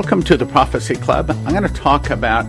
[0.00, 1.28] Welcome to the Prophecy Club.
[1.28, 2.46] I'm going to talk about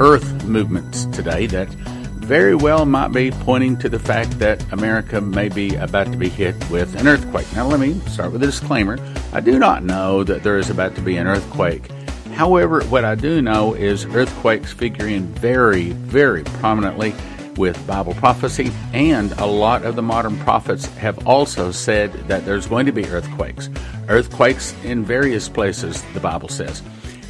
[0.00, 5.50] earth movements today that very well might be pointing to the fact that America may
[5.50, 7.46] be about to be hit with an earthquake.
[7.54, 8.96] Now, let me start with a disclaimer.
[9.34, 11.90] I do not know that there is about to be an earthquake.
[12.32, 17.14] However, what I do know is earthquakes figure in very, very prominently
[17.58, 22.66] with Bible prophecy, and a lot of the modern prophets have also said that there's
[22.66, 23.68] going to be earthquakes.
[24.08, 26.82] Earthquakes in various places, the Bible says.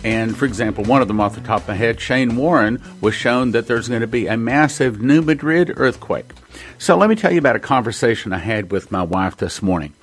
[0.05, 3.15] And for example, one of them off the top of my head, Shane Warren, was
[3.15, 6.31] shown that there's going to be a massive New Madrid earthquake.
[6.79, 9.95] So let me tell you about a conversation I had with my wife this morning.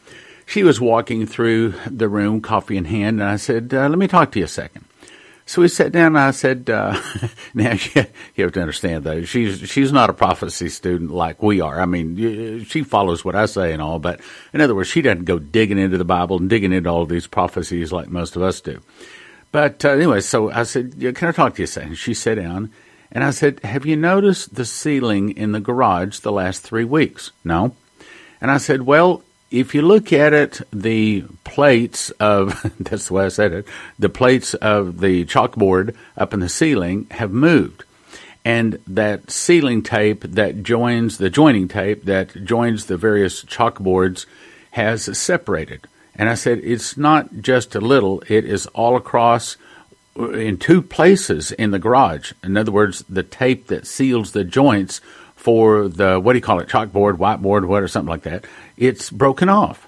[0.45, 4.07] She was walking through the room, coffee in hand, and I said, uh, Let me
[4.07, 4.84] talk to you a second.
[5.47, 6.99] So we sat down and I said, uh,
[7.53, 7.73] now
[8.35, 11.79] you have to understand though, she's, she's not a prophecy student like we are.
[11.79, 14.21] I mean, she follows what I say and all, but
[14.53, 17.27] in other words, she doesn't go digging into the Bible and digging into all these
[17.27, 18.81] prophecies like most of us do.
[19.51, 21.95] But uh, anyway, so I said, Can I talk to you a second?
[21.95, 22.71] She sat down,
[23.09, 27.31] and I said, Have you noticed the ceiling in the garage the last three weeks?
[27.43, 27.73] No.
[28.41, 33.25] And I said, Well, if you look at it, the plates of, that's the way
[33.25, 33.67] I said it,
[33.99, 37.83] the plates of the chalkboard up in the ceiling have moved.
[38.43, 44.27] And that ceiling tape that joins, the joining tape that joins the various chalkboards
[44.71, 45.87] has separated.
[46.15, 49.57] And I said, it's not just a little, it is all across
[50.17, 52.33] uh, in two places in the garage.
[52.43, 55.01] In other words, the tape that seals the joints
[55.45, 58.45] for the, what do you call it, chalkboard, whiteboard, whatever, something like that,
[58.77, 59.87] it's broken off.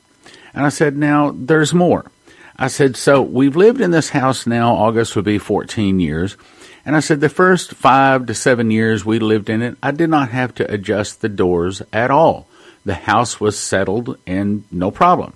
[0.53, 2.11] And I said, now there's more.
[2.59, 6.37] I said, so we've lived in this house now, August would be 14 years.
[6.85, 10.11] And I said, the first five to seven years we lived in it, I did
[10.11, 12.47] not have to adjust the doors at all.
[12.85, 15.33] The house was settled and no problem.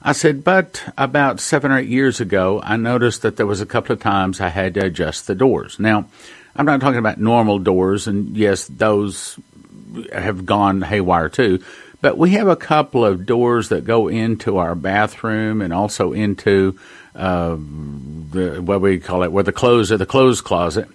[0.00, 3.66] I said, but about seven or eight years ago, I noticed that there was a
[3.66, 5.80] couple of times I had to adjust the doors.
[5.80, 6.06] Now,
[6.58, 9.38] I'm not talking about normal doors, and yes, those
[10.12, 11.62] have gone haywire too.
[12.00, 16.78] But we have a couple of doors that go into our bathroom and also into
[17.14, 20.88] uh, the what we call it, where the clothes are the clothes closet.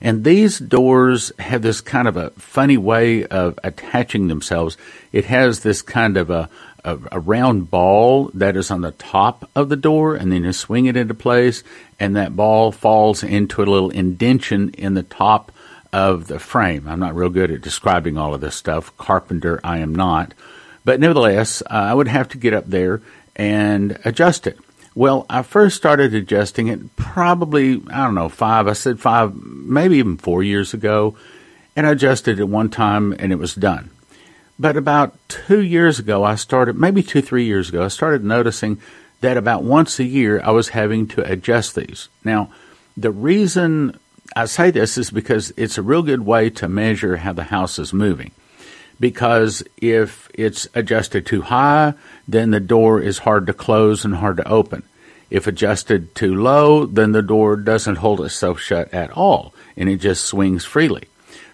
[0.00, 4.78] And these doors have this kind of a funny way of attaching themselves.
[5.12, 6.48] It has this kind of a,
[6.84, 10.52] a, a, round ball that is on the top of the door, and then you
[10.54, 11.62] swing it into place,
[11.98, 15.52] and that ball falls into a little indention in the top
[15.92, 16.86] of the frame.
[16.86, 18.96] I'm not real good at describing all of this stuff.
[18.96, 20.34] Carpenter, I am not.
[20.84, 23.02] But nevertheless, uh, I would have to get up there
[23.36, 24.58] and adjust it.
[24.94, 29.98] Well, I first started adjusting it probably, I don't know, five, I said five, maybe
[29.98, 31.16] even four years ago,
[31.76, 33.90] and I adjusted it one time and it was done.
[34.58, 38.80] But about two years ago, I started, maybe two, three years ago, I started noticing
[39.20, 42.08] that about once a year I was having to adjust these.
[42.24, 42.50] Now,
[42.96, 43.98] the reason
[44.36, 47.78] I say this is because it's a real good way to measure how the house
[47.78, 48.30] is moving.
[48.98, 51.94] Because if it's adjusted too high,
[52.28, 54.82] then the door is hard to close and hard to open.
[55.30, 59.96] If adjusted too low, then the door doesn't hold itself shut at all and it
[59.96, 61.04] just swings freely.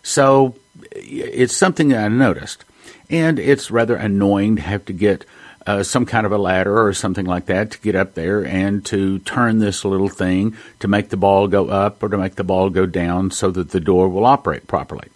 [0.02, 0.56] So
[0.92, 2.64] it's something that I noticed
[3.08, 5.24] and it's rather annoying to have to get
[5.66, 8.84] uh, some kind of a ladder or something like that to get up there and
[8.86, 12.44] to turn this little thing to make the ball go up or to make the
[12.44, 15.08] ball go down so that the door will operate properly.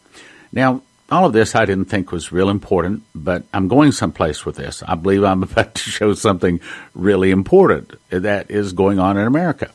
[0.53, 4.57] Now, all of this I didn't think was real important, but I'm going someplace with
[4.57, 4.83] this.
[4.87, 6.61] I believe I'm about to show something
[6.95, 9.71] really important that is going on in America.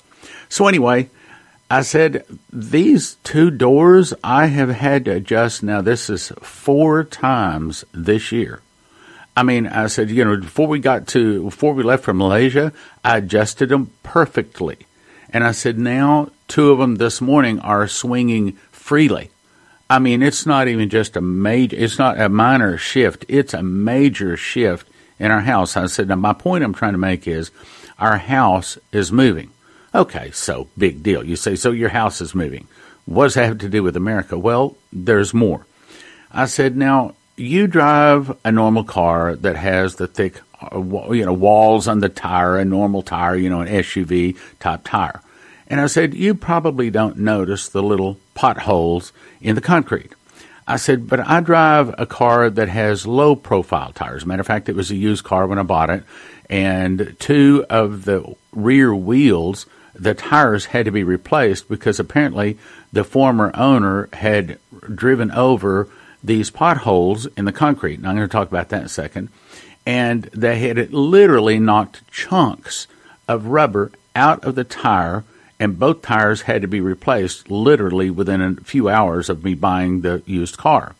[0.50, 1.09] So anyway,
[1.69, 5.81] I said, these two doors I have had to adjust now.
[5.81, 8.62] This is four times this year.
[9.35, 12.72] I mean, I said, you know, before we got to, before we left for Malaysia,
[13.03, 14.78] I adjusted them perfectly.
[15.29, 19.32] And I said, now two of them this morning are swinging freely.
[19.90, 23.26] I mean, it's not even just a major, it's not a minor shift.
[23.28, 24.87] It's a major shift
[25.20, 25.76] in our house.
[25.76, 27.52] I said, now my point I'm trying to make is
[27.99, 29.52] our house is moving.
[29.93, 31.23] Okay, so big deal.
[31.23, 32.67] You say, so your house is moving.
[33.05, 34.38] What does that have to do with America?
[34.38, 35.66] Well, there's more.
[36.31, 41.34] I said, now you drive a normal car that has the thick, uh, you know,
[41.34, 45.22] walls on the tire, a normal tire, you know, an SUV type tire.
[45.67, 49.11] And I said, you probably don't notice the little potholes
[49.41, 50.14] in the concrete.
[50.67, 54.26] I said, but I drive a car that has low profile tires.
[54.26, 56.03] Matter of fact, it was a used car when I bought it,
[56.49, 59.66] and two of the rear wheels
[59.97, 62.58] the tires had to be replaced because apparently
[62.91, 64.59] the former owner had
[64.93, 65.88] driven over
[66.26, 68.00] these potholes in the concrete.
[68.00, 69.30] And I'm going to talk about that in a second.
[69.86, 72.88] And they had literally knocked chunks
[73.28, 75.24] of rubber out of the tire,
[75.60, 80.02] and both tires had to be replaced literally within a few hours of me buying
[80.02, 80.96] the used car.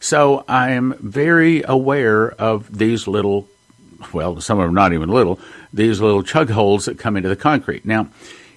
[0.00, 3.48] So I am very aware of these little,
[4.12, 5.40] well, some of them not even little,
[5.72, 7.84] these little chug holes that come into the concrete.
[7.86, 8.08] Now,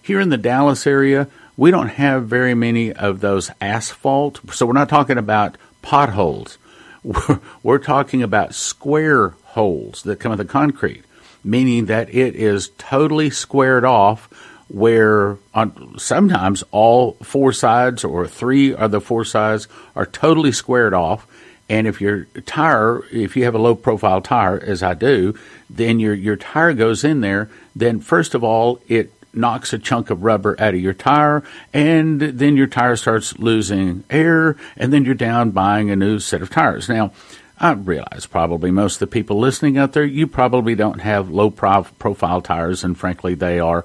[0.02, 4.74] here in the Dallas area, we don't have very many of those asphalt, so we're
[4.74, 6.58] not talking about potholes.
[7.04, 11.04] We're, we're talking about square holes that come in the concrete,
[11.44, 14.30] meaning that it is totally squared off
[14.68, 20.94] where on, sometimes all four sides or three of the four sides are totally squared
[20.94, 21.26] off.
[21.68, 25.38] And if your tire, if you have a low profile tire, as I do,
[25.70, 30.10] then your, your tire goes in there, then first of all, it knocks a chunk
[30.10, 31.44] of rubber out of your tire,
[31.74, 36.42] and then your tire starts losing air, and then you're down buying a new set
[36.42, 36.90] of tires.
[36.90, 37.12] Now,
[37.60, 41.52] I realize probably most of the people listening out there, you probably don't have low
[41.52, 43.84] profile tires, and frankly, they are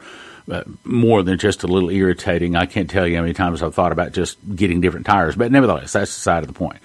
[0.51, 2.55] uh, more than just a little irritating.
[2.55, 5.51] I can't tell you how many times I've thought about just getting different tires, but
[5.51, 6.79] nevertheless, that's the side of the point.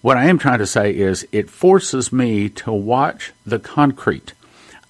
[0.00, 4.32] What I am trying to say is it forces me to watch the concrete.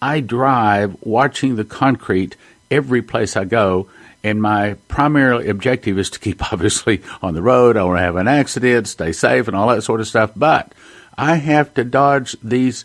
[0.03, 2.37] I drive watching the concrete
[2.71, 3.89] every place I go.
[4.25, 7.77] And my primary objective is to keep obviously on the road.
[7.77, 10.33] I want to have an accident, stay safe, and all that sort of stuff.
[10.35, 10.73] But
[11.17, 12.85] I have to dodge these,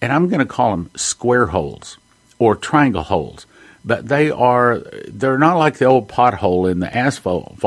[0.00, 1.98] and I'm going to call them square holes
[2.38, 3.46] or triangle holes.
[3.84, 7.58] But they are, they're not like the old pothole in the asphalt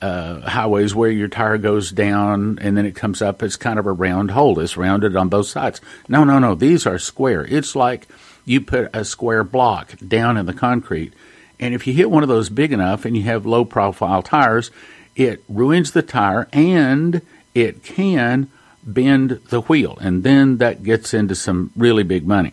[0.00, 3.42] uh, highways where your tire goes down and then it comes up.
[3.42, 4.58] It's kind of a round hole.
[4.60, 5.80] It's rounded on both sides.
[6.08, 6.54] No, no, no.
[6.54, 7.44] These are square.
[7.44, 8.08] It's like
[8.44, 11.12] you put a square block down in the concrete.
[11.58, 14.70] And if you hit one of those big enough and you have low profile tires,
[15.14, 17.22] it ruins the tire and
[17.54, 18.50] it can
[18.82, 19.98] bend the wheel.
[20.00, 22.52] And then that gets into some really big money.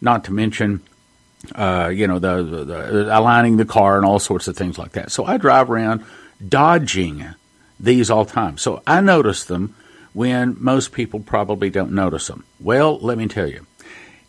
[0.00, 0.80] Not to mention,
[1.54, 4.92] uh, you know, the, the, the aligning the car and all sorts of things like
[4.92, 5.10] that.
[5.10, 6.04] So I drive around
[6.46, 7.26] dodging
[7.78, 8.56] these all the time.
[8.58, 9.74] So I notice them
[10.12, 12.44] when most people probably don't notice them.
[12.58, 13.66] Well, let me tell you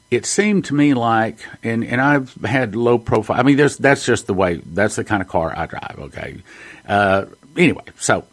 [0.10, 3.40] it seemed to me like, and, and I've had low profile.
[3.40, 6.38] I mean, there's, that's just the way, that's the kind of car I drive, okay?
[6.88, 7.26] Uh,
[7.58, 8.26] anyway, so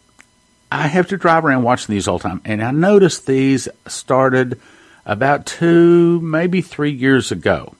[0.71, 2.41] I have to drive around watching these all the time.
[2.45, 4.61] And I noticed these started
[5.05, 7.75] about two, maybe three years ago.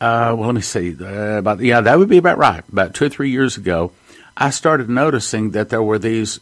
[0.00, 0.96] Uh, well, let me see.
[1.00, 2.62] Uh, about yeah, that would be about right.
[2.70, 3.92] About two or three years ago,
[4.36, 6.40] I started noticing that there were these.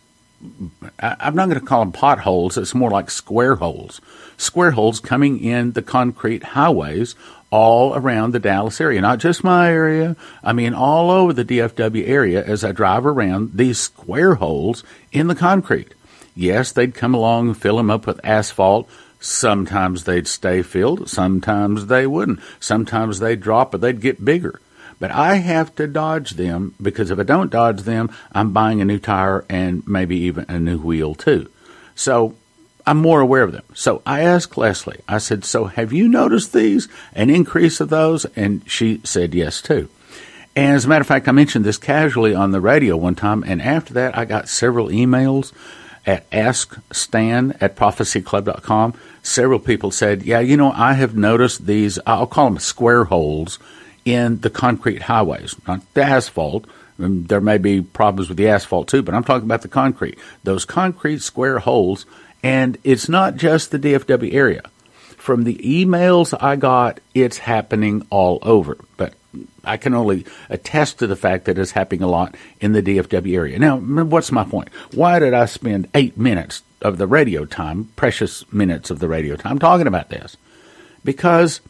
[0.99, 2.59] I'm not going to call them potholes.
[2.59, 4.01] It's more like square holes
[4.43, 7.15] square holes coming in the concrete highways
[7.51, 10.17] all around the Dallas area, not just my area.
[10.43, 15.29] I mean, all over the DFW area as I drive around these square holes in
[15.29, 15.95] the concrete.
[16.35, 18.89] Yes, they'd come along and fill them up with asphalt.
[19.21, 21.09] Sometimes they'd stay filled.
[21.09, 22.41] Sometimes they wouldn't.
[22.59, 24.61] Sometimes they'd drop, but they'd get bigger.
[25.03, 28.85] But I have to dodge them because if I don't dodge them, I'm buying a
[28.85, 31.51] new tire and maybe even a new wheel too.
[31.97, 32.37] So
[32.87, 33.65] I'm more aware of them.
[33.75, 38.27] So I asked Leslie, I said, So have you noticed these, an increase of those?
[38.37, 39.89] And she said yes, too.
[40.55, 43.43] And as a matter of fact, I mentioned this casually on the radio one time,
[43.45, 45.53] and after that, I got several emails
[46.07, 48.95] at askstan at prophecyclub.com.
[49.25, 53.59] Several people said, Yeah, you know, I have noticed these, I'll call them square holes
[54.05, 56.67] in the concrete highways, not the asphalt.
[56.99, 60.19] There may be problems with the asphalt too, but I'm talking about the concrete.
[60.45, 62.07] Those concrete square holes
[62.43, 64.63] and it's not just the DFW area.
[65.17, 68.77] From the emails I got, it's happening all over.
[68.97, 69.15] But
[69.65, 73.35] I can only attest to the fact that it's happening a lot in the DFW
[73.35, 73.59] area.
[73.59, 74.69] Now, what's my point?
[74.93, 79.37] Why did I spend eight minutes of the radio time, precious minutes of the radio
[79.37, 80.37] time, talking about this?
[81.05, 81.61] Because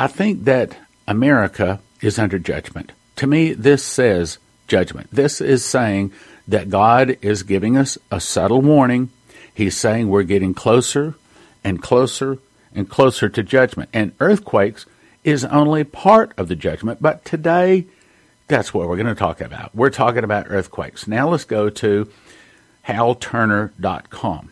[0.00, 2.92] I think that America is under judgment.
[3.16, 5.08] To me, this says judgment.
[5.10, 6.12] This is saying
[6.48, 9.10] that God is giving us a subtle warning
[9.54, 11.14] He's saying we're getting closer
[11.62, 12.38] and closer
[12.74, 13.88] and closer to judgment.
[13.92, 14.84] And earthquakes
[15.22, 17.00] is only part of the judgment.
[17.00, 17.86] But today,
[18.48, 19.74] that's what we're going to talk about.
[19.74, 21.06] We're talking about earthquakes.
[21.06, 22.10] Now let's go to
[22.88, 24.50] halturner.com.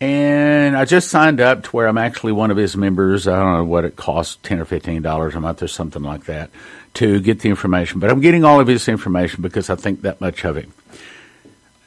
[0.00, 3.26] And I just signed up to where I'm actually one of his members.
[3.26, 6.24] I don't know what it costs, ten or fifteen dollars a month or something like
[6.24, 6.50] that,
[6.94, 8.00] to get the information.
[8.00, 10.72] But I'm getting all of his information because I think that much of him.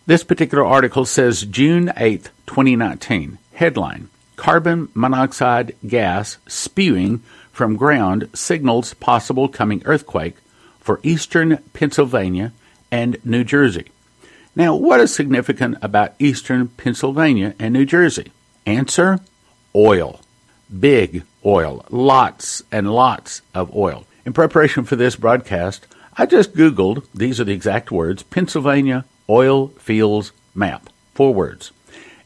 [0.05, 3.37] This particular article says June 8th, 2019.
[3.53, 7.19] Headline Carbon monoxide gas spewing
[7.51, 10.37] from ground signals possible coming earthquake
[10.79, 12.53] for eastern Pennsylvania
[12.91, 13.87] and New Jersey.
[14.57, 18.31] Now, what is significant about eastern Pennsylvania and New Jersey?
[18.65, 19.19] Answer
[19.75, 20.19] oil.
[20.79, 21.85] Big oil.
[21.91, 24.07] Lots and lots of oil.
[24.25, 25.85] In preparation for this broadcast,
[26.17, 30.89] I just Googled, these are the exact words, Pennsylvania oil fields map.
[31.13, 31.71] Four words.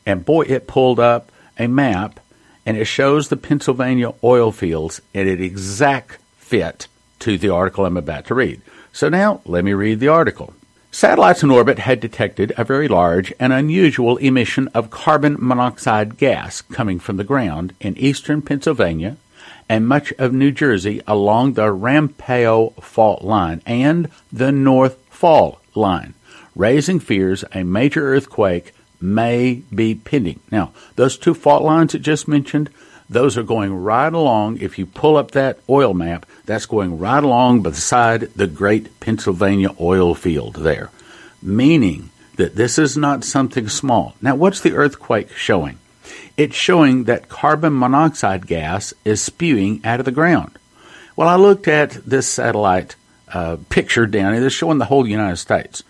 [0.06, 2.22] And boy, it pulled up a map
[2.66, 6.88] and it shows the Pennsylvania oil fields in an exact fit
[7.20, 8.62] to the article I'm about to read.
[8.94, 10.54] So now let me read the article.
[10.94, 16.62] Satellites in orbit had detected a very large and unusual emission of carbon monoxide gas
[16.62, 19.16] coming from the ground in eastern Pennsylvania
[19.70, 26.14] and much of New Jersey along the Ramapo fault line and the North Fault line,
[26.58, 30.42] raising fears a major earthquake may be pending.
[30.52, 32.70] Now, those two fault lines that just mentioned,
[33.10, 34.58] those are going right along.
[34.58, 39.70] If you pull up that oil map, that's going right along beside the great Pennsylvania
[39.80, 40.90] oil field there,
[41.42, 44.16] meaning that this is not something small.
[44.22, 45.78] Now, what's the earthquake showing?
[46.38, 50.58] It's showing that carbon monoxide gas is spewing out of the ground.
[51.16, 52.96] Well, I looked at this satellite
[53.32, 55.84] uh, picture down here, it's showing the whole United States.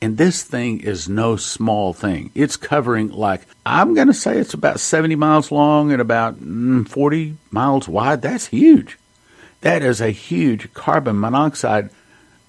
[0.00, 2.32] And this thing is no small thing.
[2.34, 6.88] It's covering, like, I'm going to say it's about 70 miles long and about mm,
[6.88, 8.20] 40 miles wide.
[8.20, 8.98] That's huge.
[9.62, 11.90] That is a huge carbon monoxide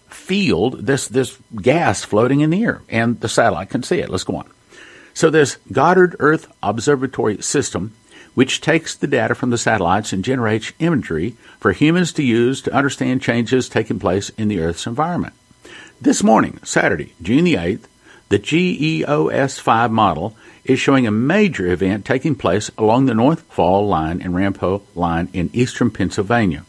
[0.10, 2.82] field, this, this gas floating in the air.
[2.90, 4.10] And the satellite can see it.
[4.10, 4.50] Let's go on.
[5.14, 7.96] So this Goddard Earth Observatory System,
[8.34, 12.74] which takes the data from the satellites and generates imagery for humans to use to
[12.74, 15.36] understand changes taking place in the Earth's environment.
[16.02, 17.86] This morning, Saturday, June the 8th,
[18.30, 23.88] the GEOS 5 model is showing a major event taking place along the North Fall
[23.88, 26.66] line and Ramapo line in eastern Pennsylvania.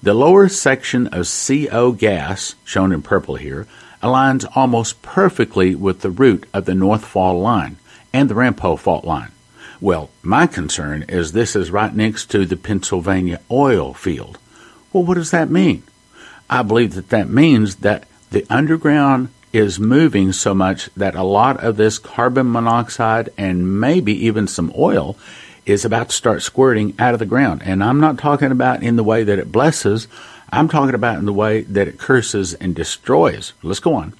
[0.00, 3.66] The lower section of CO gas, shown in purple here,
[4.00, 7.78] aligns almost perfectly with the route of the North Fall Line
[8.12, 9.32] and the Ramapo Fault Line.
[9.80, 14.38] Well, my concern is this is right next to the Pennsylvania oil field.
[14.92, 15.82] Well, what does that mean?
[16.48, 21.62] I believe that that means that the underground is moving so much that a lot
[21.62, 25.16] of this carbon monoxide and maybe even some oil
[25.68, 27.62] is about to start squirting out of the ground.
[27.64, 30.08] And I'm not talking about in the way that it blesses.
[30.50, 33.52] I'm talking about in the way that it curses and destroys.
[33.62, 34.14] Let's go on.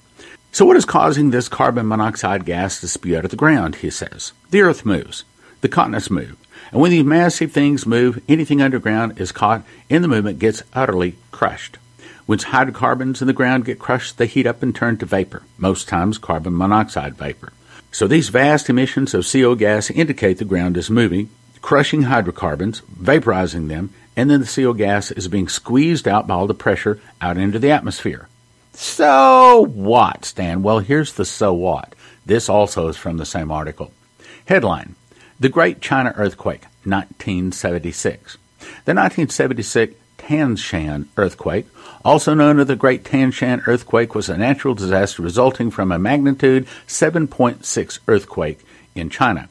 [0.52, 3.76] So, what is causing this carbon monoxide gas to spew out of the ground?
[3.76, 4.32] He says.
[4.50, 5.24] The earth moves,
[5.60, 6.36] the continents move.
[6.70, 11.16] And when these massive things move, anything underground is caught in the movement, gets utterly
[11.32, 11.78] crushed.
[12.26, 15.88] When hydrocarbons in the ground get crushed, they heat up and turn to vapor, most
[15.88, 17.52] times carbon monoxide vapor.
[17.90, 21.30] So these vast emissions of CO gas indicate the ground is moving,
[21.68, 26.46] crushing hydrocarbons, vaporizing them, and then the CO gas is being squeezed out by all
[26.46, 28.26] the pressure out into the atmosphere.
[28.72, 30.62] So what, Stan?
[30.62, 31.94] Well, here's the so what.
[32.24, 33.92] This also is from the same article.
[34.46, 34.94] Headline
[35.38, 38.38] The Great China Earthquake, 1976.
[38.86, 41.66] The 1976 Tangshan earthquake,
[42.02, 46.66] also known as the Great Tangshan earthquake, was a natural disaster resulting from a magnitude
[46.86, 48.60] 7.6 earthquake
[48.94, 49.50] in China.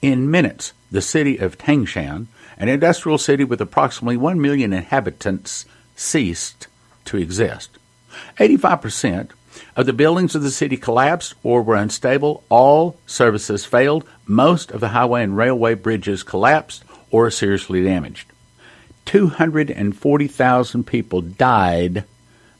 [0.00, 2.26] In minutes, the city of Tangshan
[2.58, 6.68] an industrial city with approximately 1 million inhabitants ceased
[7.04, 7.78] to exist.
[8.38, 9.30] 85%
[9.74, 12.42] of the buildings of the city collapsed or were unstable.
[12.48, 14.04] All services failed.
[14.26, 18.30] Most of the highway and railway bridges collapsed or were seriously damaged.
[19.04, 22.04] 240,000 people died,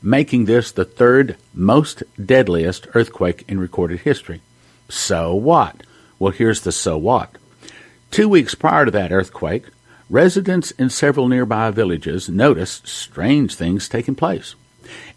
[0.02, 4.40] making this the third most deadliest earthquake in recorded history.
[4.88, 5.83] So what?
[6.18, 7.30] Well, here's the so what.
[8.11, 9.67] Two weeks prior to that earthquake,
[10.09, 14.55] residents in several nearby villages noticed strange things taking place.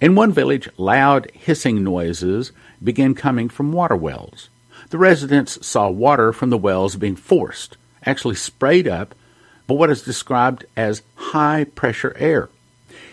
[0.02, 2.52] In one village, loud hissing noises
[2.84, 4.50] began coming from water wells.
[4.90, 9.14] The residents saw water from the wells being forced, actually sprayed up,
[9.68, 12.50] by what is described as high pressure air.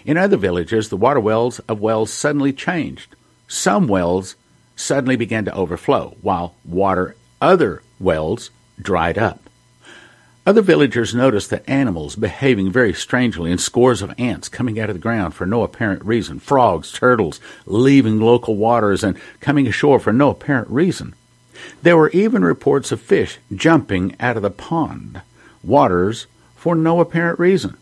[0.06, 3.14] In other villages, the water wells of wells suddenly changed.
[3.46, 4.36] Some wells
[4.74, 9.40] suddenly began to overflow, while water other wells dried up.
[10.46, 14.94] Other villagers noticed that animals behaving very strangely and scores of ants coming out of
[14.94, 20.12] the ground for no apparent reason, frogs, turtles leaving local waters and coming ashore for
[20.12, 21.16] no apparent reason.
[21.82, 25.20] There were even reports of fish jumping out of the pond
[25.64, 27.76] waters for no apparent reason.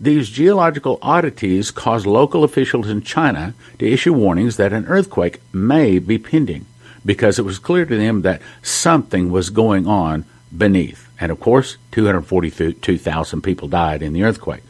[0.00, 5.98] These geological oddities caused local officials in China to issue warnings that an earthquake may
[5.98, 6.64] be pending
[7.04, 10.24] because it was clear to them that something was going on
[10.56, 11.08] beneath.
[11.18, 14.62] And of course, 242,000 people died in the earthquake.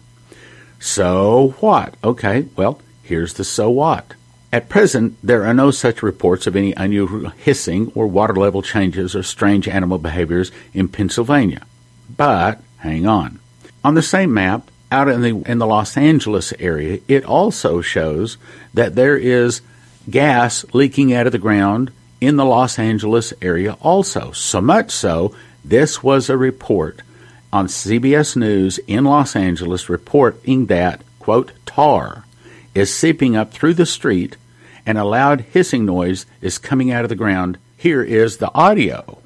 [0.79, 1.95] So what?
[2.05, 4.15] Okay, well, here's the so what.
[4.53, 9.17] At present, there are no such reports of any unusual hissing or water level changes
[9.17, 11.67] or strange animal behaviors in Pennsylvania.
[12.15, 13.41] But, hang on.
[13.85, 18.39] On the same map, out in the in the Los Angeles area, it also shows
[18.73, 19.61] that there is
[20.09, 21.91] gas leaking out of the ground
[22.21, 24.31] in the Los Angeles area also.
[24.33, 25.35] So much so,
[25.69, 27.03] this was a report
[27.53, 32.25] on CBS News in Los Angeles reporting that, quote, tar
[32.73, 34.37] is seeping up through the street
[34.87, 37.59] and a loud hissing noise is coming out of the ground.
[37.77, 39.19] Here is the audio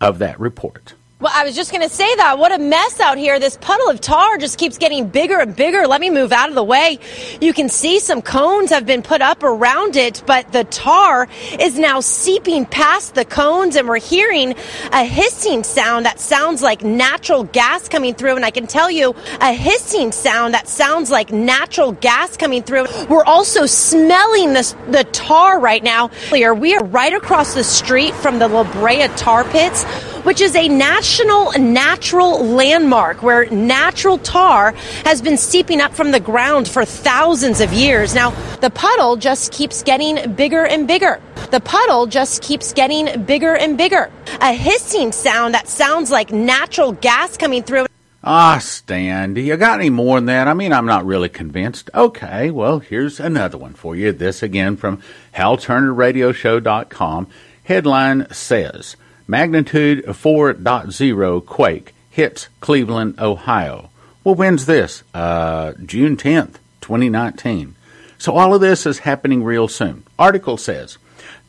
[0.00, 0.94] of that report.
[1.24, 2.38] Well, I was just going to say that.
[2.38, 3.40] What a mess out here.
[3.40, 5.86] This puddle of tar just keeps getting bigger and bigger.
[5.86, 6.98] Let me move out of the way.
[7.40, 11.26] You can see some cones have been put up around it, but the tar
[11.58, 14.54] is now seeping past the cones and we're hearing
[14.92, 18.36] a hissing sound that sounds like natural gas coming through.
[18.36, 22.84] And I can tell you a hissing sound that sounds like natural gas coming through.
[23.08, 26.10] We're also smelling this, the tar right now.
[26.30, 29.86] We are right across the street from the La Brea tar pits
[30.24, 34.72] which is a national natural landmark where natural tar
[35.04, 38.14] has been seeping up from the ground for thousands of years.
[38.14, 41.20] Now, the puddle just keeps getting bigger and bigger.
[41.50, 44.10] The puddle just keeps getting bigger and bigger.
[44.40, 47.86] A hissing sound that sounds like natural gas coming through.
[48.26, 50.48] Ah, Stan, do you got any more than that?
[50.48, 51.90] I mean, I'm not really convinced.
[51.94, 54.12] Okay, well, here's another one for you.
[54.12, 55.02] This again from
[55.34, 57.28] HalTurnerRadioShow.com.
[57.64, 63.90] Headline says, Magnitude 4.0 quake hits Cleveland, Ohio.
[64.22, 65.02] Well, when's this?
[65.14, 67.74] Uh, June 10th, 2019.
[68.18, 70.04] So all of this is happening real soon.
[70.18, 70.98] Article says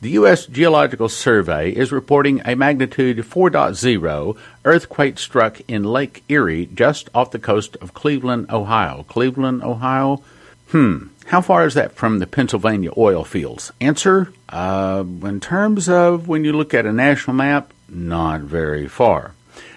[0.00, 0.46] the U.S.
[0.46, 7.38] Geological Survey is reporting a magnitude 4.0 earthquake struck in Lake Erie just off the
[7.38, 9.04] coast of Cleveland, Ohio.
[9.08, 10.22] Cleveland, Ohio?
[10.68, 11.08] Hmm.
[11.26, 13.72] How far is that from the Pennsylvania oil fields?
[13.80, 19.34] Answer uh, In terms of when you look at a national map, not very far.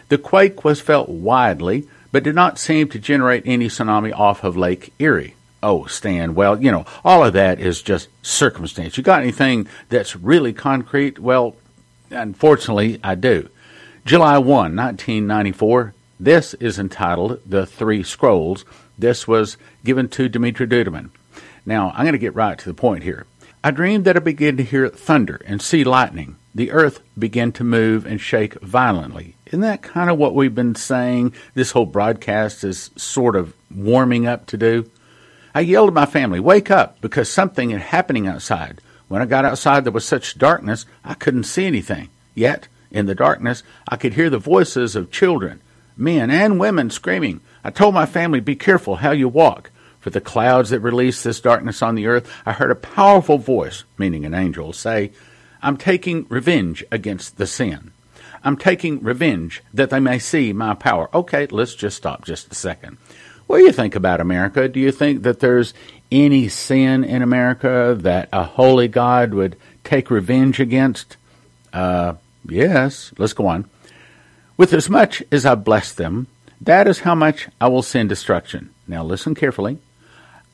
[0.09, 4.57] The quake was felt widely, but did not seem to generate any tsunami off of
[4.57, 5.33] Lake Erie.
[5.63, 8.95] Oh, Stan, well, you know, all of that is just circumstance.
[8.95, 11.17] You got anything that's really concrete?
[11.17, 11.55] Well,
[12.11, 13.49] unfortunately, I do.
[14.05, 15.95] July 1, 1994.
[16.19, 18.65] This is entitled The Three Scrolls.
[18.99, 21.09] This was given to Dimitri Duduman.
[21.65, 23.25] Now, I'm going to get right to the point here.
[23.63, 26.37] I dreamed that I began to hear thunder and see lightning.
[26.55, 29.35] The earth began to move and shake violently.
[29.47, 34.25] Isn't that kind of what we've been saying this whole broadcast is sort of warming
[34.25, 34.89] up to do?
[35.53, 38.81] I yelled at my family, Wake up, because something is happening outside.
[39.09, 42.09] When I got outside, there was such darkness, I couldn't see anything.
[42.35, 45.59] Yet, in the darkness, I could hear the voices of children,
[45.97, 47.41] men, and women screaming.
[47.63, 51.41] I told my family, Be careful how you walk for the clouds that release this
[51.41, 55.11] darkness on the earth, I heard a powerful voice, meaning an angel, say,
[55.61, 57.91] I'm taking revenge against the sin.
[58.43, 61.09] I'm taking revenge that they may see my power.
[61.13, 62.97] Okay, let's just stop just a second.
[63.47, 64.69] What do you think about America?
[64.69, 65.73] Do you think that there's
[66.11, 71.17] any sin in America that a holy God would take revenge against?
[71.73, 72.13] Uh,
[72.47, 73.11] yes.
[73.17, 73.69] Let's go on.
[74.55, 76.27] With as much as I bless them,
[76.61, 78.69] that is how much I will send destruction.
[78.87, 79.79] Now listen carefully.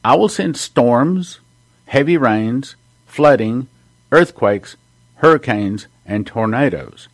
[0.05, 1.39] I will send storms,
[1.87, 2.75] heavy rains,
[3.07, 3.67] flooding,
[4.11, 4.75] earthquakes,
[5.15, 7.07] hurricanes, and tornadoes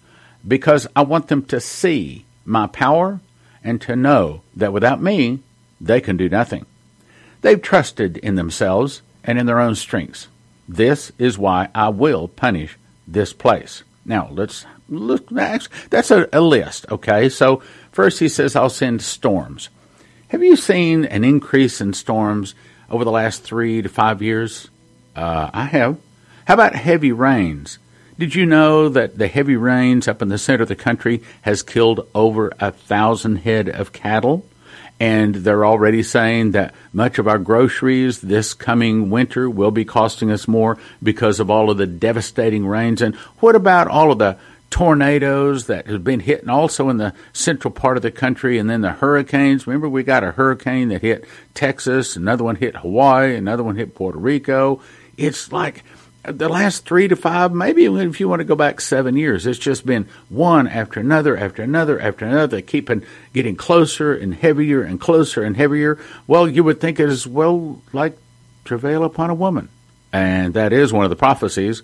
[0.45, 3.21] because I want them to see my power
[3.63, 5.39] and to know that without me,
[5.79, 6.65] they can do nothing.
[7.39, 10.27] They've trusted in themselves and in their own strengths.
[10.67, 12.77] This is why I will punish
[13.07, 13.83] this place.
[14.03, 15.29] Now, let's look.
[15.29, 17.29] That's a, a list, okay?
[17.29, 19.69] So, first he says, I'll send storms.
[20.27, 22.53] Have you seen an increase in storms
[22.91, 24.69] over the last three to five years?
[25.15, 25.97] Uh, I have.
[26.45, 27.79] How about heavy rains?
[28.19, 31.63] Did you know that the heavy rains up in the center of the country has
[31.63, 34.45] killed over a thousand head of cattle?
[34.99, 40.29] And they're already saying that much of our groceries this coming winter will be costing
[40.29, 43.01] us more because of all of the devastating rains.
[43.01, 44.37] And what about all of the
[44.71, 48.81] tornadoes that have been hitting also in the central part of the country, and then
[48.81, 49.67] the hurricanes.
[49.67, 53.93] Remember, we got a hurricane that hit Texas, another one hit Hawaii, another one hit
[53.93, 54.81] Puerto Rico.
[55.17, 55.83] It's like
[56.23, 59.59] the last three to five, maybe if you want to go back seven years, it's
[59.59, 63.03] just been one after another, after another, after another, keeping
[63.33, 65.99] getting closer and heavier and closer and heavier.
[66.27, 68.17] Well, you would think it is well like
[68.63, 69.69] travail upon a woman,
[70.13, 71.81] and that is one of the prophecies.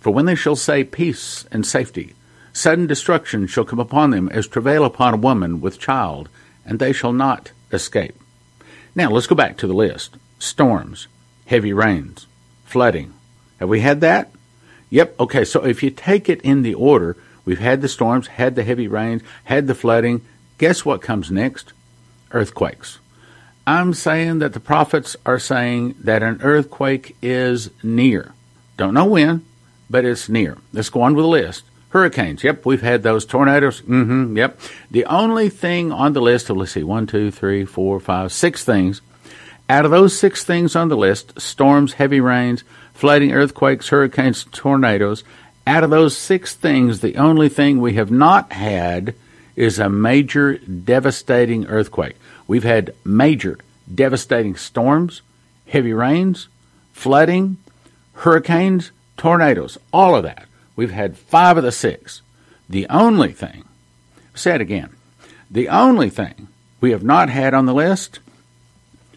[0.00, 2.14] For when they shall say peace and safety,
[2.52, 6.28] Sudden destruction shall come upon them as travail upon a woman with child,
[6.66, 8.14] and they shall not escape.
[8.94, 11.06] Now let's go back to the list storms,
[11.46, 12.26] heavy rains,
[12.64, 13.14] flooding.
[13.58, 14.30] Have we had that?
[14.90, 15.20] Yep.
[15.20, 18.64] Okay, so if you take it in the order, we've had the storms, had the
[18.64, 20.20] heavy rains, had the flooding.
[20.58, 21.72] Guess what comes next?
[22.32, 22.98] Earthquakes.
[23.66, 28.32] I'm saying that the prophets are saying that an earthquake is near.
[28.76, 29.46] Don't know when,
[29.88, 30.58] but it's near.
[30.72, 31.62] Let's go on with the list.
[31.92, 32.42] Hurricanes.
[32.42, 33.26] Yep, we've had those.
[33.26, 33.82] Tornadoes.
[33.82, 34.34] Mm-hmm.
[34.36, 34.60] Yep.
[34.90, 38.64] The only thing on the list of let's see, one, two, three, four, five, six
[38.64, 39.02] things.
[39.68, 45.22] Out of those six things on the list, storms, heavy rains, flooding, earthquakes, hurricanes, tornadoes.
[45.66, 49.14] Out of those six things, the only thing we have not had
[49.54, 52.16] is a major devastating earthquake.
[52.48, 53.58] We've had major
[53.94, 55.20] devastating storms,
[55.68, 56.48] heavy rains,
[56.92, 57.58] flooding,
[58.14, 60.46] hurricanes, tornadoes, all of that.
[60.76, 62.22] We've had five of the six.
[62.68, 63.64] The only thing,
[64.34, 64.90] say it again,
[65.50, 66.48] the only thing
[66.80, 68.20] we have not had on the list,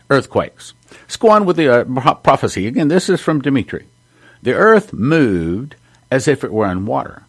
[0.10, 0.74] earthquakes.
[0.92, 2.68] Let's go on with the uh, prophecy.
[2.68, 3.86] Again, this is from Dimitri.
[4.42, 5.76] The earth moved
[6.12, 7.24] as if it were in water.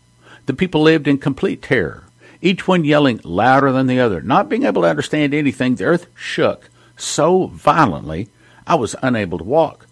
[0.46, 2.04] The people lived in complete terror,
[2.40, 4.20] each one yelling louder than the other.
[4.20, 8.28] Not being able to understand anything, the earth shook so violently
[8.66, 9.86] I was unable to walk.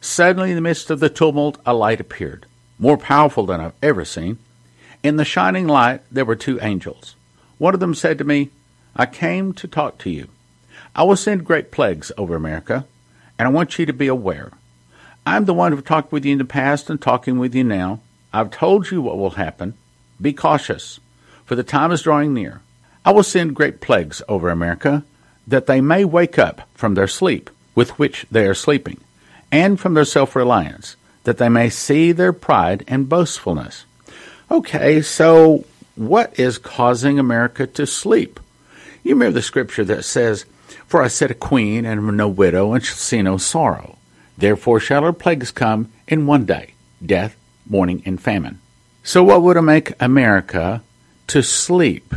[0.00, 2.46] Suddenly, in the midst of the tumult, a light appeared
[2.78, 4.38] more powerful than I've ever seen.
[5.02, 7.14] In the shining light, there were two angels.
[7.58, 8.50] One of them said to me,
[8.96, 10.28] I came to talk to you.
[10.94, 12.86] I will send great plagues over America,
[13.38, 14.52] and I want you to be aware.
[15.26, 18.00] I'm the one who talked with you in the past and talking with you now.
[18.32, 19.74] I've told you what will happen.
[20.20, 21.00] Be cautious,
[21.44, 22.60] for the time is drawing near.
[23.04, 25.04] I will send great plagues over America,
[25.46, 28.98] that they may wake up from their sleep with which they are sleeping,
[29.50, 33.84] and from their self reliance that they may see their pride and boastfulness.
[34.50, 35.64] Okay, so
[35.96, 38.40] what is causing America to sleep?
[39.02, 40.44] You remember the scripture that says,
[40.86, 43.98] For I set a queen and no widow, and shall see no sorrow.
[44.36, 47.36] Therefore shall her plagues come in one day death,
[47.68, 48.60] mourning, and famine.
[49.02, 50.82] So, what would make America
[51.26, 52.14] to sleep?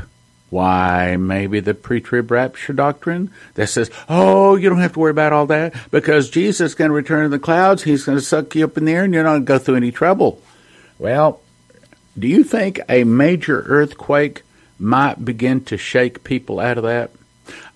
[0.50, 5.12] Why, maybe the pre trib rapture doctrine that says, oh, you don't have to worry
[5.12, 7.84] about all that because Jesus is going to return in the clouds.
[7.84, 9.60] He's going to suck you up in the air and you're not going to go
[9.60, 10.42] through any trouble.
[10.98, 11.42] Well,
[12.18, 14.44] do you think a major earthquake
[14.80, 17.12] might begin to shake people out of that?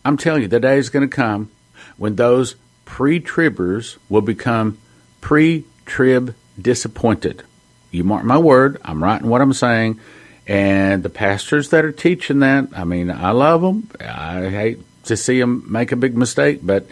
[0.06, 1.52] I'm telling you, the day is going to come
[1.98, 2.56] when those
[2.86, 4.78] pre tribbers will become
[5.20, 7.44] pre trib disappointed.
[7.92, 10.00] You mark my word, I'm writing what I'm saying
[10.48, 13.90] and the pastors that are teaching that, I mean, I love them.
[14.00, 16.88] I hate to see them make a big mistake, but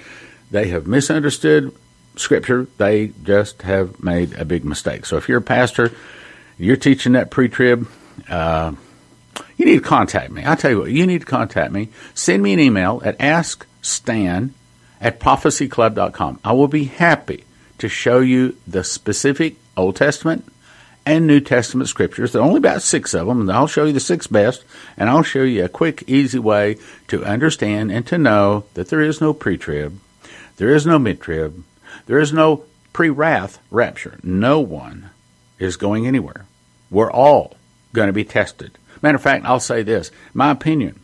[0.52, 1.76] they have misunderstood
[2.16, 2.68] Scripture.
[2.78, 5.06] They just have made a big mistake.
[5.06, 5.92] So if you're a pastor,
[6.58, 7.88] you're teaching that pre-trib,
[8.30, 8.74] uh,
[9.58, 10.44] you need to contact me.
[10.46, 11.90] I tell you what, you need to contact me.
[12.14, 14.52] Send me an email at askstan
[15.02, 16.40] at prophecyclub.com.
[16.44, 17.46] I will be happy
[17.78, 20.46] to show you the specific Old Testament
[21.10, 22.32] and New Testament scriptures.
[22.32, 24.64] There are only about six of them, and I'll show you the six best,
[24.96, 29.02] and I'll show you a quick, easy way to understand and to know that there
[29.02, 30.00] is no pre trib,
[30.58, 31.64] there is no mid trib,
[32.06, 34.20] there is no pre wrath rapture.
[34.22, 35.10] No one
[35.58, 36.46] is going anywhere.
[36.92, 37.56] We're all
[37.92, 38.78] going to be tested.
[39.02, 41.00] Matter of fact, I'll say this my opinion.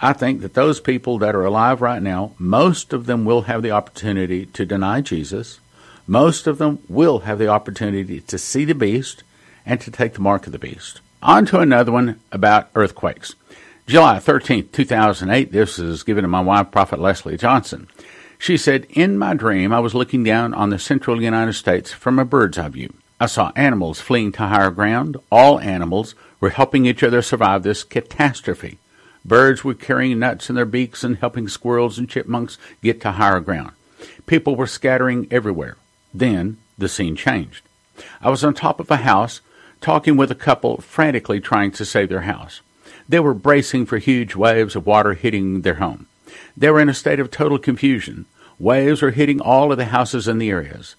[0.00, 3.62] I think that those people that are alive right now, most of them will have
[3.62, 5.60] the opportunity to deny Jesus.
[6.06, 9.22] Most of them will have the opportunity to see the beast
[9.64, 11.00] and to take the mark of the beast.
[11.22, 13.34] On to another one about earthquakes.
[13.86, 17.88] July 13, 2008, this is given to my wife, Prophet Leslie Johnson.
[18.38, 22.18] She said, In my dream, I was looking down on the central United States from
[22.18, 22.92] a bird's eye view.
[23.20, 25.16] I saw animals fleeing to higher ground.
[25.30, 28.78] All animals were helping each other survive this catastrophe.
[29.24, 33.38] Birds were carrying nuts in their beaks and helping squirrels and chipmunks get to higher
[33.38, 33.70] ground.
[34.26, 35.76] People were scattering everywhere.
[36.12, 37.62] Then the scene changed.
[38.20, 39.40] I was on top of a house
[39.82, 42.60] talking with a couple frantically trying to save their house.
[43.08, 46.06] They were bracing for huge waves of water hitting their home.
[46.56, 48.26] They were in a state of total confusion.
[48.58, 50.94] Waves were hitting all of the houses in the areas.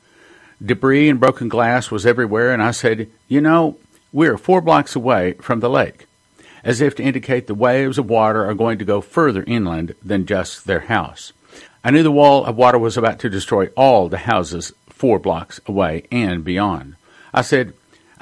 [0.64, 3.78] Debris and broken glass was everywhere, and I said, You know,
[4.12, 6.06] we're four blocks away from the lake,
[6.64, 10.26] as if to indicate the waves of water are going to go further inland than
[10.26, 11.34] just their house.
[11.84, 15.60] I knew the wall of water was about to destroy all the houses four blocks
[15.66, 16.96] away and beyond.
[17.34, 17.74] I said,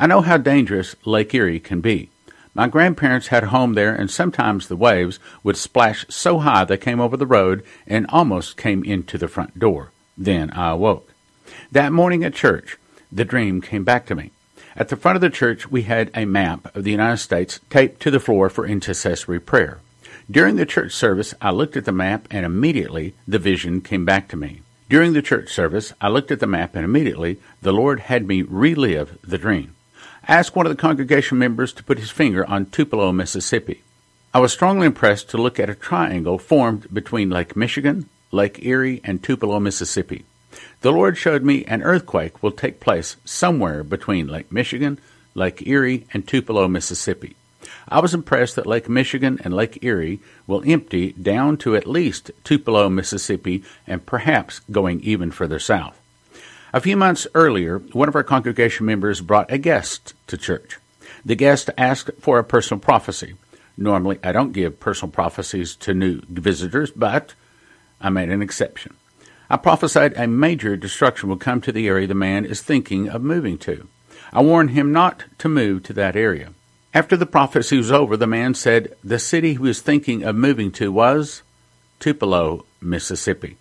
[0.02, 2.10] I know how dangerous Lake Erie can be.
[2.56, 6.78] My grandparents had a home there, and sometimes the waves would splash so high they
[6.78, 9.92] came over the road and almost came into the front door.
[10.18, 11.14] Then I awoke.
[11.72, 12.80] That morning at church,
[13.12, 14.32] the dream came back to me.
[14.76, 18.02] At the front of the church, we had a map of the United States taped
[18.02, 19.82] to the floor for intercessory prayer.
[20.32, 24.30] During the church service, I looked at the map, and immediately the vision came back
[24.30, 24.62] to me.
[24.90, 28.42] During the church service, I looked at the map, and immediately the Lord had me
[28.42, 29.76] relive the dream
[30.32, 33.82] asked one of the congregation members to put his finger on Tupelo, Mississippi.
[34.34, 39.02] I was strongly impressed to look at a triangle formed between Lake Michigan, Lake Erie,
[39.04, 40.24] and Tupelo, Mississippi.
[40.80, 45.00] The Lord showed me an earthquake will take place somewhere between Lake Michigan,
[45.36, 47.36] Lake Erie, and Tupelo, Mississippi.
[47.89, 52.32] I was impressed that Lake Michigan and Lake Erie will empty down to at least
[52.46, 56.01] Tupelo, Mississippi, and perhaps going even further south.
[56.73, 60.77] A few months earlier, one of our congregation members brought a guest to church.
[61.25, 63.36] The guest asked for a personal prophecy.
[63.77, 67.34] Normally, I don't give personal prophecies to new visitors, but
[67.99, 68.95] I made an exception.
[69.49, 73.21] I prophesied a major destruction will come to the area the man is thinking of
[73.21, 73.89] moving to.
[74.31, 76.53] I warned him not to move to that area.
[76.93, 80.71] After the prophecy was over, the man said the city he was thinking of moving
[80.73, 81.41] to was
[81.99, 83.57] Tupelo, Mississippi.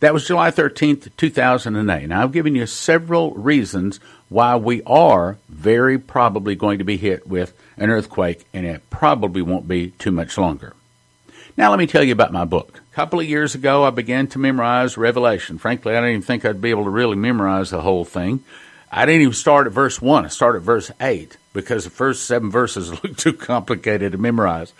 [0.00, 2.08] That was July 13th, 2008.
[2.08, 7.26] Now, I've given you several reasons why we are very probably going to be hit
[7.26, 10.74] with an earthquake, and it probably won't be too much longer.
[11.54, 12.80] Now, let me tell you about my book.
[12.92, 15.58] A couple of years ago, I began to memorize Revelation.
[15.58, 18.42] Frankly, I didn't even think I'd be able to really memorize the whole thing.
[18.90, 22.24] I didn't even start at verse 1, I started at verse 8 because the first
[22.24, 24.72] seven verses looked too complicated to memorize.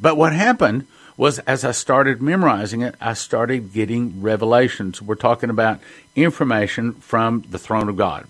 [0.00, 0.86] But what happened
[1.20, 5.02] was as I started memorizing it, I started getting revelations.
[5.02, 5.78] We're talking about
[6.16, 8.26] information from the throne of God.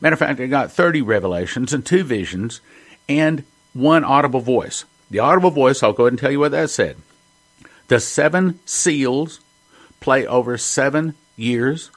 [0.00, 2.60] Matter of fact, I got 30 revelations and two visions
[3.08, 4.84] and one audible voice.
[5.10, 6.98] The audible voice, I'll go ahead and tell you what that said.
[7.88, 9.40] The seven seals
[9.98, 11.90] play over seven years.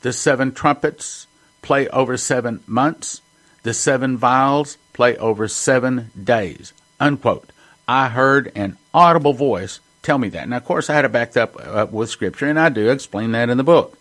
[0.00, 1.28] The seven trumpets
[1.62, 3.22] play over seven months.
[3.62, 6.72] The seven vials play over seven days.
[6.98, 7.50] Unquote.
[7.86, 10.48] I heard an audible voice tell me that.
[10.48, 13.32] Now, of course, I had to back up uh, with Scripture, and I do explain
[13.32, 13.98] that in the book.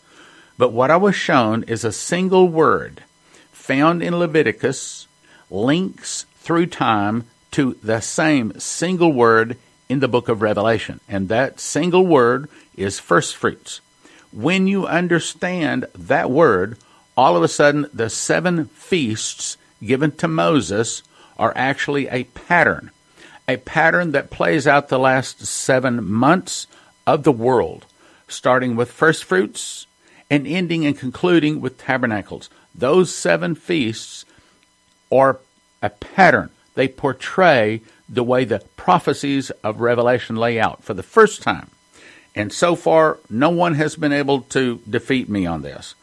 [0.58, 3.04] But what I was shown is a single word
[3.52, 5.08] found in Leviticus
[5.50, 9.58] links through time to the same single word
[9.89, 11.00] in the book of Revelation.
[11.08, 13.80] And that single word is first fruits.
[14.32, 16.78] When you understand that word,
[17.16, 21.04] all of a sudden the seven feasts given to Moses
[21.38, 22.92] are actually a pattern
[23.47, 26.67] a pattern that plays out the last seven months
[27.06, 27.86] of the world,
[28.27, 29.88] starting with first fruits
[30.29, 32.49] and ending and concluding with tabernacles.
[32.73, 34.25] Those seven feasts
[35.12, 35.39] are
[35.82, 36.49] a pattern.
[36.75, 41.69] They portray the way the prophecies of Revelation lay out for the first time.
[42.36, 45.93] And so far, no one has been able to defeat me on this.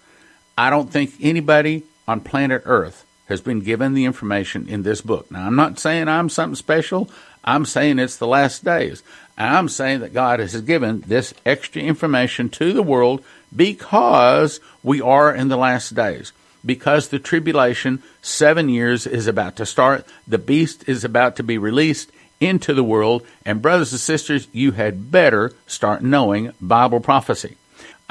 [0.56, 5.30] I don't think anybody on planet Earth has been given the information in this book.
[5.30, 7.08] Now, I'm not saying I'm something special.
[7.44, 9.02] I'm saying it's the last days.
[9.38, 15.34] I'm saying that God has given this extra information to the world because we are
[15.34, 16.32] in the last days.
[16.66, 20.04] Because the tribulation, seven years, is about to start.
[20.28, 23.24] The beast is about to be released into the world.
[23.46, 27.56] And, brothers and sisters, you had better start knowing Bible prophecy.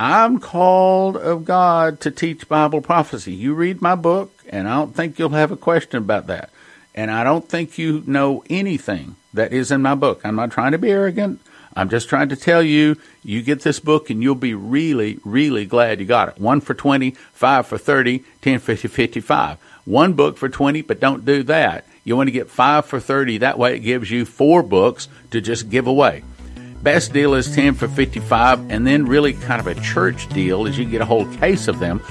[0.02, 3.34] I'm called of God to teach Bible prophecy.
[3.34, 6.52] You read my book, and I don't think you'll have a question about that.
[6.96, 10.22] And I don't think you know anything that is in my book.
[10.24, 11.42] I'm not trying to be arrogant.
[11.76, 15.66] I'm just trying to tell you, you get this book and you'll be really, really
[15.66, 16.40] glad you got it.
[16.40, 19.58] One for 20, five for 30, 10 for 55.
[19.84, 21.86] One book for 20, but don't do that.
[22.06, 23.40] You want to get five for 30.
[23.40, 26.24] That way it gives you four books to just give away.
[26.82, 30.78] Best deal is 10 for 55, and then really kind of a church deal is
[30.78, 32.02] you get a whole case of them.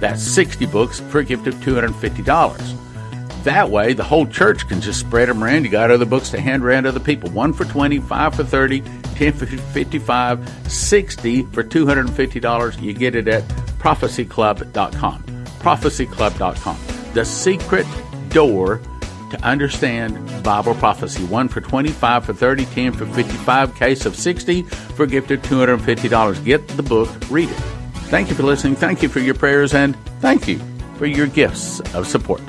[0.00, 3.44] That's 60 books for a gift of $250.
[3.44, 5.62] That way, the whole church can just spread them around.
[5.62, 7.30] You got other books to hand around to other people.
[7.30, 8.80] One for 20, five for 30,
[9.14, 12.82] 10 for 55, 60 for $250.
[12.82, 13.44] You get it at
[13.78, 15.22] prophecyclub.com.
[15.22, 16.78] Prophecyclub.com.
[17.14, 17.86] The secret
[18.30, 18.80] door
[19.30, 21.24] to understand Bible prophecy.
[21.24, 25.42] One for 25 for 30, 10 for 55, case of 60 for a gift of
[25.42, 26.44] $250.
[26.44, 27.56] Get the book, read it.
[28.08, 28.76] Thank you for listening.
[28.76, 30.60] Thank you for your prayers, and thank you
[30.96, 32.42] for your gifts of support.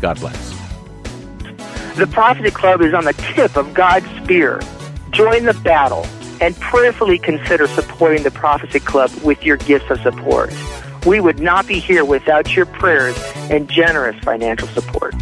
[0.00, 0.50] God bless.
[1.96, 4.60] The Prophecy Club is on the tip of God's spear.
[5.10, 6.06] Join the battle
[6.40, 10.50] and prayerfully consider supporting the Prophecy Club with your gifts of support.
[11.04, 13.16] We would not be here without your prayers
[13.50, 15.14] and generous financial support.